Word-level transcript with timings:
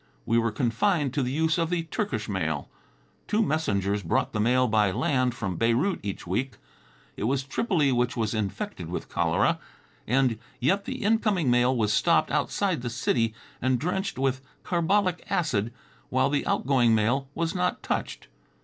We 0.25 0.39
were 0.39 0.51
confined 0.51 1.13
to 1.13 1.21
the 1.21 1.31
use 1.31 1.59
of 1.59 1.69
the 1.69 1.83
Turkish 1.83 2.27
mail. 2.27 2.69
Two 3.27 3.43
messengers 3.43 4.01
brought 4.01 4.33
the 4.33 4.39
mail 4.39 4.67
by 4.67 4.89
land 4.89 5.35
from 5.35 5.57
Beirut 5.57 5.99
each 6.01 6.25
week. 6.25 6.57
It 7.15 7.25
was 7.25 7.43
Tripoli 7.43 7.91
which 7.91 8.17
was 8.17 8.33
infected 8.33 8.89
with 8.89 9.09
cholera, 9.09 9.59
and 10.07 10.39
yet 10.59 10.85
the 10.85 11.03
incoming 11.03 11.51
mail 11.51 11.77
was 11.77 11.93
stopped 11.93 12.31
outside 12.31 12.81
the 12.81 12.89
city 12.89 13.35
and 13.61 13.77
drenched 13.79 14.17
with 14.17 14.41
carbolic 14.63 15.23
acid, 15.29 15.71
while 16.09 16.31
the 16.31 16.47
outgoing 16.47 16.95
mail 16.95 17.27
was 17.35 17.53
not 17.53 17.83
touched. 17.83 18.27